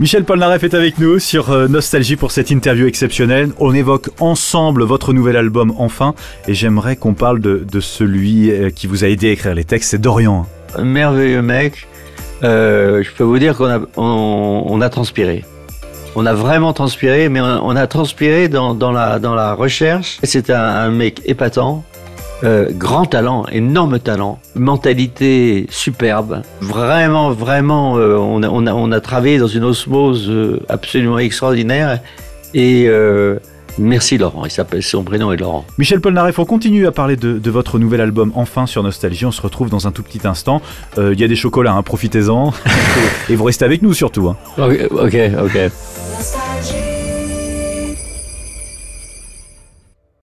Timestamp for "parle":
7.14-7.38